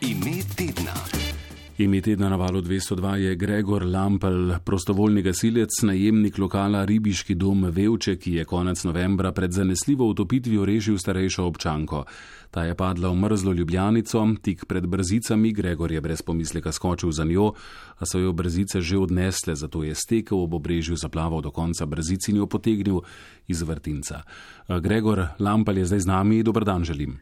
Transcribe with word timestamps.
Ime 0.00 0.42
tedna. 0.56 0.92
Ime 1.78 2.00
tedna 2.00 2.28
na 2.28 2.36
valu 2.36 2.60
202 2.60 3.14
je 3.14 3.34
Gregor 3.34 3.84
Lampel, 3.84 4.58
prostovoljni 4.64 5.22
gasilec, 5.22 5.70
najemnik 5.82 6.38
lokala 6.38 6.84
Ribiški 6.84 7.34
dom 7.34 7.64
Vevče, 7.64 8.16
ki 8.16 8.32
je 8.32 8.44
konec 8.44 8.84
novembra 8.84 9.32
pred 9.32 9.52
zanesljivo 9.52 10.08
utopitvijo 10.08 10.64
rešil 10.64 10.98
starejšo 10.98 11.44
občanko. 11.44 12.04
Ta 12.50 12.64
je 12.64 12.74
padla 12.74 13.08
v 13.08 13.16
mrzlo 13.16 13.52
ljubljanico, 13.52 14.26
tik 14.42 14.64
pred 14.64 14.86
brzicami, 14.86 15.52
Gregor 15.52 15.92
je 15.92 16.00
brez 16.00 16.22
pomisleka 16.22 16.72
skočil 16.72 17.12
za 17.12 17.24
njo, 17.24 17.52
a 17.98 18.06
so 18.06 18.18
jo 18.18 18.32
brzice 18.32 18.80
že 18.80 18.98
odnesle, 18.98 19.54
zato 19.54 19.82
je 19.82 19.94
stekel 19.94 20.40
ob 20.40 20.54
obrežju 20.54 20.96
zaplaval 20.96 21.40
do 21.40 21.50
konca 21.50 21.86
brzic 21.86 22.28
in 22.28 22.36
jo 22.36 22.46
potegnil 22.46 23.00
iz 23.48 23.62
vrtinca. 23.62 24.22
Gregor 24.80 25.28
Lampel 25.38 25.78
je 25.78 25.86
zdaj 25.86 26.00
z 26.00 26.06
nami, 26.06 26.42
dober 26.42 26.64
dan 26.64 26.84
želim. 26.84 27.18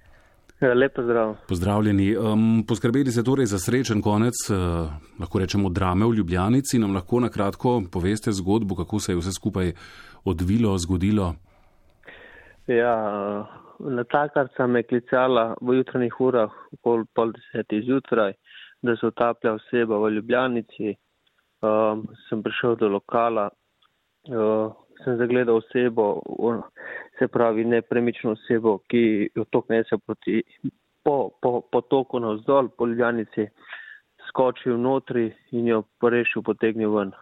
Ja, 0.61 0.75
Lepo 0.75 1.02
zdrav. 1.02 1.34
Pozdravljeni. 1.48 2.16
Um, 2.16 2.64
poskrbeli 2.68 3.11
ste 3.11 3.23
torej 3.23 3.46
za 3.46 3.59
srečen 3.59 4.03
konec, 4.03 4.36
uh, 4.50 4.57
lahko 5.21 5.39
rečemo, 5.39 5.68
drame 5.68 6.07
v 6.07 6.14
Ljubljanici. 6.14 6.79
Nam 6.79 6.95
lahko 6.95 7.21
na 7.21 7.29
kratko 7.29 7.82
poveste 7.93 8.32
zgodbo, 8.32 8.76
kako 8.79 9.00
se 9.00 9.12
je 9.12 9.18
vse 9.18 9.32
skupaj 9.32 9.72
odvilo, 10.25 10.79
zgodilo? 10.79 11.35
Ja, 12.67 12.95
na 13.81 14.04
takrat 14.04 14.54
sem 14.57 14.71
me 14.71 14.82
klicala 14.82 15.57
v 15.61 15.81
jutranjih 15.81 16.21
urah, 16.21 16.53
okoli 16.79 17.04
pol 17.14 17.34
desetih 17.34 17.82
zjutraj, 17.84 18.32
da 18.82 18.96
se 18.96 19.07
utaplja 19.07 19.57
oseba 19.59 19.98
v 19.98 20.14
Ljubljanici. 20.17 20.95
Um, 21.64 22.07
sem 22.29 22.43
prišel 22.43 22.76
do 22.76 22.89
lokala, 22.95 23.50
uh, 24.31 24.71
sem 25.04 25.18
zagledal 25.18 25.59
osebo, 25.61 26.23
se 27.18 27.29
pravi 27.29 27.64
nepremično 27.64 28.35
osebo, 28.35 28.79
ki 28.91 29.31
jo 29.35 29.45
tok 29.50 29.68
nese 29.68 29.99
proti 30.07 30.43
po, 31.04 31.31
po, 31.43 31.61
po 31.73 31.81
toku 31.81 32.20
navzdol, 32.20 32.69
po 32.78 32.87
Ljubljanici, 32.87 33.47
skočil 34.28 34.81
notri 34.81 35.28
in 35.53 35.69
jo 35.69 35.83
porešil, 36.00 36.42
potegnil 36.42 36.95
ven. 36.97 37.12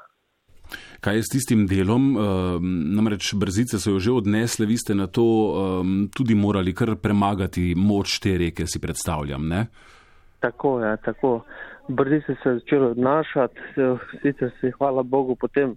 Kaj 1.01 1.17
je 1.17 1.23
s 1.23 1.33
tistim 1.33 1.67
delom? 1.67 2.13
Um, 2.17 2.69
namreč 2.97 3.35
brzice 3.35 3.81
so 3.83 3.97
jo 3.97 3.99
že 3.99 4.13
odnesle, 4.15 4.67
vi 4.67 4.79
ste 4.79 4.95
na 4.95 5.07
to 5.07 5.25
um, 5.25 6.09
tudi 6.15 6.35
morali 6.35 6.75
kar 6.75 6.95
premagati 6.97 7.75
moč 7.77 8.21
te 8.23 8.37
reke, 8.39 8.67
si 8.67 8.81
predstavljam, 8.81 9.49
ne? 9.49 9.67
Tako, 10.41 10.81
ja, 10.81 10.97
tako. 10.97 11.43
Brzice 11.89 12.37
se 12.43 12.49
je 12.49 12.59
začelo 12.63 12.91
odnašati, 12.95 13.59
sicer 14.23 14.51
se 14.61 14.71
je, 14.71 14.73
hvala 14.79 15.03
Bogu, 15.03 15.37
potem 15.37 15.75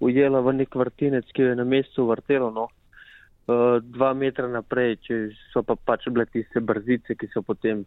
ujela 0.00 0.40
v 0.40 0.56
nek 0.56 0.74
vrtinec, 0.74 1.28
ki 1.36 1.42
je 1.42 1.56
na 1.56 1.64
mestu 1.64 2.06
vrtelo, 2.08 2.50
no, 2.50 2.66
dva 3.82 4.12
metra 4.14 4.48
naprej, 4.48 4.96
če 5.06 5.18
so 5.52 5.62
pa 5.66 5.74
pač 5.76 6.06
bile 6.10 6.26
tiste 6.30 6.60
brzice, 6.62 7.16
ki 7.18 7.28
so 7.32 7.42
potem 7.42 7.84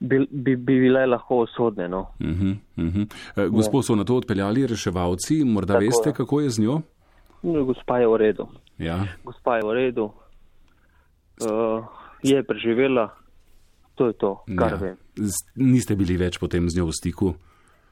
bi, 0.00 0.20
bi, 0.30 0.56
bi 0.56 0.78
bile 0.80 1.06
lahko 1.06 1.42
osodne. 1.44 1.88
No. 1.88 2.06
Uh 2.20 2.26
-huh, 2.26 2.56
uh 2.76 2.84
-huh. 2.94 3.50
Gospod 3.50 3.84
so 3.84 3.94
na 3.94 4.04
to 4.04 4.16
odpeljali 4.16 4.66
reševalci, 4.66 5.44
morda 5.44 5.74
Tako 5.74 5.84
veste, 5.84 6.08
je. 6.08 6.12
kako 6.12 6.40
je 6.40 6.50
z 6.50 6.58
njo? 6.58 6.80
No, 7.42 7.64
gospa 7.64 7.98
je 7.98 8.08
v 8.08 8.16
redu. 8.16 8.46
Ja. 8.78 9.06
Gospa 9.24 9.56
je 9.56 9.62
v 9.62 9.72
redu. 9.74 10.04
Uh, 10.04 11.84
je 12.22 12.42
preživela, 12.42 13.10
to 13.94 14.06
je 14.06 14.12
to, 14.12 14.44
kar 14.58 14.72
ja. 14.72 14.76
vem. 14.76 14.96
Niste 15.56 15.96
bili 15.96 16.16
več 16.16 16.38
potem 16.38 16.70
z 16.70 16.76
njo 16.76 16.86
v 16.86 16.92
stiku? 16.92 17.34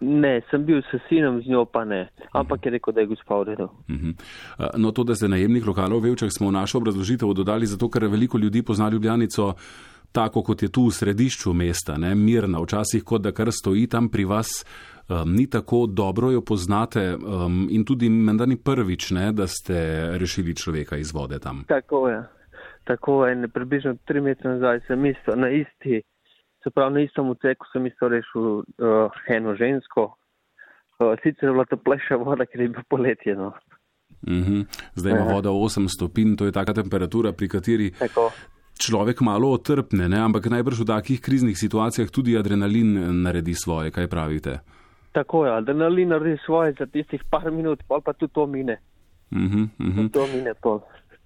Ne, 0.01 0.41
sem 0.51 0.65
bil 0.67 0.83
s 0.83 0.99
sinom, 1.09 1.41
z 1.43 1.49
njo 1.49 1.65
pa 1.65 1.85
ne. 1.85 2.09
Ampak 2.33 2.67
je 2.67 2.71
rekel, 2.75 2.95
da 2.95 3.01
je 3.01 3.07
gospa 3.07 3.39
v 3.41 3.45
redu. 3.45 3.69
Mhm. 3.89 4.11
Uh, 4.59 4.67
No, 4.77 4.91
to, 4.91 5.05
da 5.05 5.15
ste 5.15 5.29
najemnik 5.29 5.67
lokalov 5.67 6.03
v 6.03 6.11
Vevčah, 6.11 6.31
smo 6.33 6.49
v 6.49 6.57
našo 6.59 6.79
obrazložitev 6.79 7.35
dodali 7.35 7.67
zato, 7.67 7.89
ker 7.89 8.09
veliko 8.11 8.39
ljudi 8.39 8.63
pozna 8.63 8.89
Ljubljanico 8.89 9.55
tako, 10.15 10.43
kot 10.43 10.63
je 10.63 10.69
tu 10.69 10.87
v 10.87 10.95
središču 10.95 11.53
mesta, 11.53 11.99
ne? 11.99 12.15
mirna, 12.15 12.61
včasih 12.63 13.03
kot 13.05 13.23
da 13.23 13.33
kar 13.33 13.51
stoji 13.53 13.87
tam 13.91 14.09
pri 14.09 14.25
vas. 14.25 14.65
Um, 15.09 15.35
ni 15.35 15.45
tako 15.51 15.87
dobro 15.87 16.31
jo 16.31 16.41
poznate 16.41 17.17
um, 17.17 17.67
in 17.71 17.85
tudi 17.85 18.09
menda 18.09 18.47
ni 18.47 18.57
prvič, 18.57 19.11
ne, 19.11 19.33
da 19.33 19.47
ste 19.47 19.77
rešili 20.17 20.55
človeka 20.57 20.97
iz 20.97 21.13
vode 21.13 21.39
tam. 21.39 21.65
Tako 21.69 22.09
je. 22.09 22.23
Tako 22.85 23.27
je, 23.27 23.49
približno 23.49 23.97
tri 24.05 24.21
metre 24.21 24.51
nazaj 24.51 24.81
sem 24.87 25.07
isto 25.07 25.37
na 25.37 25.51
isti, 25.51 26.01
se 26.65 26.71
pravi 26.71 26.95
na 26.95 27.01
istem 27.01 27.29
odseku 27.31 27.67
sem 27.73 27.87
isto 27.87 28.09
rešil 28.09 28.47
uh, 28.59 29.23
eno 29.29 29.55
žensko. 29.55 30.15
Uh, 30.99 31.15
sicer 31.23 31.49
je 31.49 31.53
bila 31.53 31.65
toplejša 31.65 32.17
voda, 32.17 32.47
ker 32.47 32.61
je 32.61 32.69
bilo 32.69 32.85
poletje. 32.89 33.37
No. 33.37 33.53
Mhm. 34.29 34.61
Zdaj 34.95 35.13
ima 35.13 35.21
Aha. 35.21 35.35
voda 35.35 35.51
8 35.51 35.89
stopinj, 35.97 36.37
to 36.37 36.45
je 36.45 36.53
taka 36.53 36.73
temperatura, 36.75 37.33
pri 37.33 37.49
kateri 37.49 37.91
Tako. 37.91 38.31
človek 38.79 39.21
malo 39.21 39.53
otrpne, 39.53 40.09
ne? 40.09 40.19
ampak 40.19 40.47
najbrž 40.47 40.81
v 40.81 40.87
takih 40.87 41.21
kriznih 41.21 41.59
situacijah 41.59 42.11
tudi 42.11 42.39
adrenalin 42.39 42.97
eh, 42.97 43.13
naredi 43.13 43.55
svoje, 43.55 43.91
kaj 43.91 44.09
pravite. 44.09 44.59
Tako 45.13 45.47
je, 45.47 45.53
adrenalin 45.53 46.09
naredi 46.09 46.41
svoje 46.47 46.75
za 46.79 46.87
tistih 46.87 47.23
par 47.31 47.51
minut, 47.51 47.83
pol 47.89 48.01
pa 48.01 48.13
tudi 48.13 48.33
to 48.33 48.47
mine. 48.47 48.81
Mhm, 49.31 49.63
mhm. 49.79 50.09
To 50.09 50.27
mine 50.27 50.55
pol. 50.63 50.81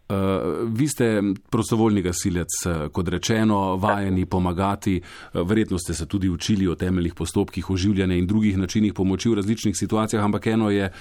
Uh, 0.09 0.17
vi 0.65 0.89
ste 0.89 1.23
prostovoljni 1.51 2.03
gasilec, 2.03 2.49
eh, 2.67 2.89
kot 2.89 3.09
rečeno, 3.09 3.77
vajeni 3.77 4.27
pomagati. 4.27 4.97
Eh, 4.97 5.43
Verjetno 5.43 5.79
ste 5.79 5.95
se 5.95 6.07
tudi 6.07 6.29
učili 6.29 6.69
o 6.69 6.75
temeljnih 6.75 7.15
postopkih 7.15 7.71
oživljanja 7.71 8.15
in 8.15 8.27
drugih 8.27 8.59
načinih 8.59 8.95
pomoči 8.95 9.29
v 9.29 9.35
različnih 9.35 9.77
situacijah, 9.77 10.25
ampak 10.25 10.47
eno 10.47 10.71
je 10.71 10.93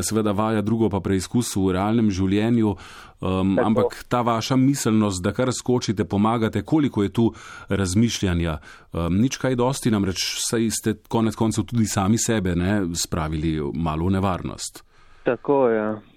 seveda 0.00 0.32
vaja, 0.32 0.62
drugo 0.62 0.90
pa 0.90 1.00
preizkus 1.00 1.56
v 1.56 1.72
realnem 1.72 2.10
življenju. 2.10 2.76
Um, 3.20 3.56
Tako. 3.56 3.66
ampak 3.66 4.04
ta 4.08 4.20
vaša 4.22 4.56
miselnost, 4.56 5.22
da 5.22 5.32
kar 5.32 5.52
skočite, 5.52 6.04
pomagate, 6.04 6.62
koliko 6.62 7.02
je 7.02 7.08
tu 7.08 7.32
razmišljanja, 7.68 8.58
um, 8.92 9.18
nič 9.20 9.36
kaj 9.36 9.54
dosti, 9.54 9.90
namreč 9.90 10.22
saj 10.38 10.70
ste 10.70 10.94
konec 11.08 11.34
koncev 11.34 11.64
tudi 11.64 11.86
sami 11.86 12.18
sebe 12.18 12.54
ne, 12.56 12.94
spravili 12.94 13.60
malo 13.74 14.06
v 14.06 14.10
nevarnost. 14.10 14.84
Tako 15.24 15.68
je. 15.68 15.78
Ja. 15.78 16.11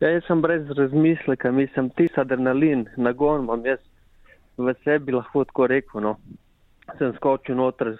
Ja, 0.00 0.10
jaz 0.10 0.24
sem 0.26 0.42
brez 0.42 0.68
razmisleka, 0.76 1.52
mislim, 1.52 1.90
tisti 1.96 2.20
adrenalin, 2.20 2.86
nagon 2.96 3.44
imam 3.44 3.64
jaz 3.66 3.80
v 4.58 4.74
sebi, 4.84 5.12
lahko 5.12 5.44
tako 5.44 5.66
rekel. 5.66 6.00
No. 6.00 6.16
Sem 6.98 7.12
skočil 7.16 7.58
noter, 7.58 7.96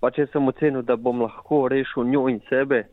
pa 0.00 0.10
če 0.10 0.26
sem 0.32 0.48
ocenil, 0.48 0.82
da 0.82 0.96
bom 0.96 1.20
lahko 1.20 1.66
rešil 1.68 2.08
njo 2.08 2.28
in 2.32 2.40
sebe, 2.48 2.84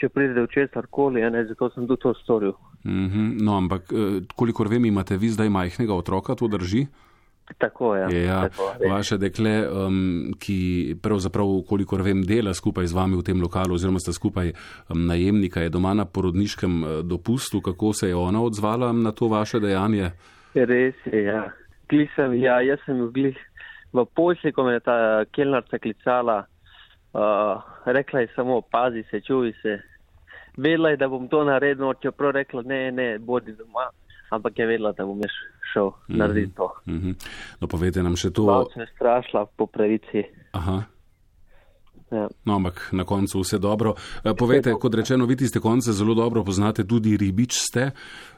če 0.00 0.08
pride 0.08 0.34
do 0.38 0.46
česar 0.50 0.88
koli, 0.90 1.20
ja, 1.22 1.30
ne, 1.30 1.44
zato 1.46 1.70
sem 1.74 1.86
tudi 1.86 2.02
to 2.02 2.14
storil. 2.22 2.54
Mhm, 2.84 3.38
No, 3.44 3.56
ampak 3.56 3.92
eh, 3.92 4.20
kolikor 4.36 4.68
vem, 4.68 4.84
imate 4.84 5.16
vi 5.16 5.30
zdaj 5.32 5.48
majhnega 5.48 5.94
otroka, 5.94 6.34
to 6.34 6.48
drži? 6.48 6.86
Tako 7.58 7.94
je. 7.96 8.24
Ja, 8.24 8.48
tako, 8.48 8.72
je. 8.80 8.90
vaše 8.90 9.18
dekle, 9.18 9.68
um, 9.68 10.32
ki 10.40 10.96
pravzaprav, 11.02 11.46
kolikor 11.68 12.02
vem, 12.02 12.22
dela 12.24 12.54
skupaj 12.54 12.86
z 12.86 12.96
vami 12.96 13.18
v 13.20 13.22
tem 13.22 13.42
lokalu, 13.42 13.76
oziroma 13.76 14.00
sta 14.00 14.12
skupaj 14.16 14.52
um, 14.52 15.04
najemnika, 15.06 15.60
je 15.60 15.74
doma 15.74 15.94
na 15.94 16.04
porodniškem 16.04 16.84
eh, 16.84 17.02
dopustu. 17.02 17.60
Kako 17.60 17.92
se 17.92 18.08
je 18.08 18.16
ona 18.16 18.42
odzvala 18.42 18.92
na 18.92 19.12
to 19.12 19.28
vaše 19.28 19.60
dejanje? 19.60 20.10
Res 20.54 20.96
je, 21.04 21.22
ja. 21.24 21.44
Glih 21.88 22.10
sem, 22.16 22.34
ja, 22.40 22.60
jaz 22.64 22.80
sem 22.86 23.02
glih 23.12 23.36
v 23.92 24.04
Poljski, 24.16 24.52
ko 24.52 24.64
me 24.64 24.78
je 24.78 24.80
ta 24.80 24.96
kelnarca 25.36 25.78
klicala, 25.78 26.46
uh, 27.12 27.60
rekla 27.86 28.24
je 28.24 28.32
samo, 28.34 28.60
pazi 28.60 29.04
se, 29.10 29.20
čuj 29.20 29.52
se. 29.62 29.78
Vedela 30.56 30.94
je, 30.94 30.96
da 30.96 31.08
bom 31.08 31.28
to 31.28 31.44
naredil, 31.44 31.92
čeprav 32.02 32.32
rekla, 32.38 32.62
ne, 32.64 32.90
ne, 32.92 33.08
bodi 33.18 33.52
doma, 33.52 33.90
ampak 34.30 34.58
je 34.58 34.66
vedela, 34.66 34.92
da 34.96 35.04
bom 35.04 35.20
jaz 35.20 35.36
šel 35.74 35.92
narediti 36.08 36.54
to. 36.54 36.70
Mhm. 36.86 37.18
No, 37.60 37.68
povejte 37.68 38.02
nam 38.06 38.16
še 38.16 38.30
to. 38.30 38.46
Malo 38.46 38.70
sem 38.74 38.86
strašila 38.94 39.46
po 39.58 39.66
pravici. 39.66 40.22
Aha. 40.54 40.84
Ja. 42.14 42.28
No, 42.46 42.60
ampak 42.60 42.92
na 42.92 43.02
koncu 43.04 43.40
vse 43.42 43.58
dobro. 43.58 43.94
Eh, 44.22 44.34
Povejte, 44.38 44.74
kot 44.78 44.94
rečeno, 44.94 45.26
vi 45.26 45.36
tiste 45.36 45.58
konce 45.60 45.92
zelo 45.92 46.14
dobro 46.14 46.44
poznate, 46.44 46.84
tudi 46.86 47.16
ribič 47.16 47.58
ste. 47.58 47.90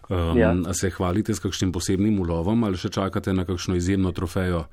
Um, 0.08 0.38
Ja. 0.38 0.54
A 0.54 0.72
se 0.72 0.90
hvalite 0.90 1.34
s 1.34 1.42
kakšnim 1.42 1.72
posebnim 1.74 2.20
ulovom 2.20 2.64
ali 2.64 2.78
še 2.78 2.88
čakate 2.94 3.34
na 3.34 3.44
kakšno 3.44 3.74
izjemno 3.74 4.12
trofejo? 4.14 4.64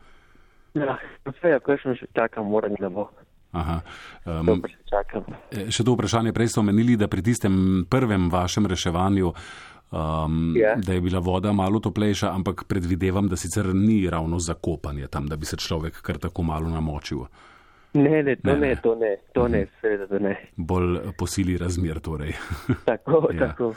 Ja, 0.77 0.97
vse, 1.25 1.57
ko 1.65 1.75
še 1.77 2.05
čakam, 2.13 2.47
moram, 2.53 2.77
da 2.79 2.89
bo. 2.89 3.09
Aha. 3.53 3.81
Um, 4.25 4.61
še 4.65 4.77
čakam. 4.89 5.25
Še 5.69 5.85
to 5.85 5.93
vprašanje, 5.93 6.33
prej 6.33 6.53
ste 6.53 6.61
omenili, 6.61 6.97
da 6.97 7.09
pri 7.09 7.21
tistem 7.25 7.85
prvem 7.89 8.29
vašem 8.33 8.65
reševanju, 8.69 9.33
um, 9.93 10.53
Ja. 10.57 10.75
da 10.77 10.93
je 10.93 11.01
bila 11.01 11.19
voda 11.19 11.53
malo 11.53 11.79
toplejša, 11.79 12.31
ampak 12.31 12.63
predvidevam, 12.63 13.27
da 13.27 13.35
sicer 13.35 13.65
ni 13.67 14.09
ravno 14.09 14.39
zakopanje 14.39 15.07
tam, 15.07 15.27
da 15.27 15.35
bi 15.35 15.45
se 15.45 15.57
človek 15.57 16.01
kar 16.01 16.17
tako 16.17 16.43
malo 16.43 16.69
namočil. 16.69 17.19
Ne, 17.95 18.23
ne, 18.23 18.35
to 18.35 18.49
Ne, 18.49 18.53
ne, 18.53 18.59
ne. 18.59 18.67
ne 18.67 18.75
to 18.75 18.95
ne, 18.95 19.17
to 19.33 19.47
ne, 19.47 19.67
seveda, 19.81 20.07
da 20.07 20.19
ne. 20.19 20.31
Bolj 20.57 20.97
posili 21.13 21.57
razmer 21.57 21.99
torej. 21.99 22.33
Tako, 22.85 23.27
Ja. 23.31 23.47
tako. 23.47 23.73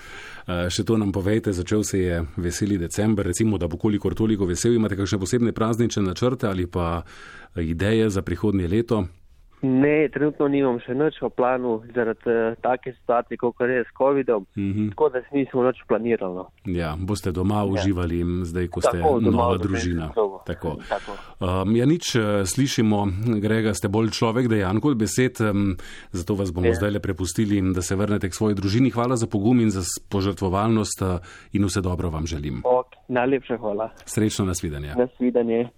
Eh, 0.47 0.71
Še 0.71 0.85
to 0.85 0.97
nam 0.97 1.13
povejte, 1.13 1.53
začel 1.53 1.83
se 1.83 1.99
je 2.01 2.23
veseli 2.37 2.79
december, 2.79 3.27
recimo, 3.27 3.59
da 3.59 3.69
bo 3.69 3.77
kolikor 3.77 4.15
toliko 4.15 4.47
vesel, 4.47 4.73
imate 4.73 4.97
kakšne 4.97 5.19
posebne 5.19 5.53
praznične 5.53 6.03
načrte 6.03 6.47
ali 6.47 6.67
pa 6.67 7.03
ideje 7.57 8.09
za 8.11 8.23
prihodnje 8.23 8.69
leto? 8.69 9.05
Ne, 9.63 10.09
trenutno 10.13 10.49
nimam 10.53 10.77
še 10.85 10.93
nič 10.95 11.17
v 11.23 11.31
planu 11.33 11.79
zaradi 11.95 12.29
uh, 12.29 12.57
take 12.61 12.93
situacije, 12.93 13.39
kot 13.41 13.65
je 13.65 13.85
s 13.89 13.93
COVID-om. 13.99 14.45
Mm 14.57 14.73
-hmm. 14.73 14.89
Tako 14.91 15.09
da 15.09 15.23
nismo 15.33 15.65
nič 15.65 15.77
planirali. 15.89 16.35
No. 16.35 16.51
Ja, 16.65 16.97
boste 16.99 17.33
doma 17.33 17.65
ja. 17.65 17.65
uživali, 17.65 18.25
zdaj, 18.45 18.69
ko 18.69 18.81
ste 18.81 19.01
tako, 19.01 19.21
nova 19.21 19.57
družina. 19.57 20.13
Tako. 20.47 20.77
Tako. 20.89 21.17
Um, 21.41 21.77
ja, 21.77 21.87
nič 21.87 22.15
uh, 22.15 22.23
slišimo, 22.45 23.07
Grega, 23.41 23.75
ste 23.75 23.89
bolj 23.89 24.11
človek 24.11 24.49
dejan 24.49 24.81
kot 24.81 24.97
besed, 24.97 25.41
um, 25.41 25.77
zato 26.13 26.35
vas 26.35 26.53
bomo 26.53 26.67
ja. 26.67 26.75
zdaj 26.75 26.91
le 26.91 27.01
prepustili, 27.01 27.63
da 27.73 27.83
se 27.83 27.97
vrnete 27.97 28.29
k 28.29 28.35
svoji 28.35 28.55
družini. 28.55 28.91
Hvala 28.91 29.17
za 29.17 29.27
pogum 29.27 29.61
in 29.61 29.71
za 29.71 29.81
požrtvovalnost 30.09 31.03
uh, 31.03 31.09
in 31.53 31.65
vse 31.65 31.81
dobro 31.81 32.11
vam 32.11 32.27
želim. 32.27 32.61
Ok, 32.65 32.93
najlepša 33.09 33.57
hvala. 33.57 33.91
Srečno 34.05 34.45
nasvidenje. 34.45 34.95
Nasvidenje. 34.99 35.69